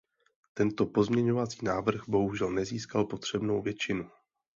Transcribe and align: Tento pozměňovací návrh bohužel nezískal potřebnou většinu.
Tento 0.53 0.85
pozměňovací 0.85 1.65
návrh 1.65 2.01
bohužel 2.07 2.51
nezískal 2.51 3.05
potřebnou 3.05 3.61
většinu. 3.61 4.09